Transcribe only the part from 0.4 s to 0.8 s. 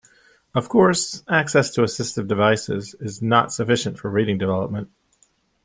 Of